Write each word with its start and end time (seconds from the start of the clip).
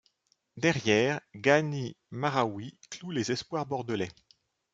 Derrière, 0.57 1.21
Ghani 1.35 1.95
Mahraoui 2.09 2.75
cloue 2.89 3.11
les 3.11 3.31
espoirs 3.31 3.67
bordelais. 3.67 4.09